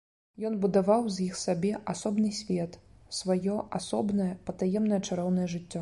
Ён 0.47 0.53
будаваў 0.63 1.03
з 1.17 1.21
іх 1.25 1.37
сабе 1.41 1.73
асобны 1.95 2.33
свет, 2.39 2.81
сваё 3.21 3.61
асобнае, 3.81 4.31
патаемнае, 4.49 5.05
чароўнае 5.07 5.47
жыццё. 5.55 5.79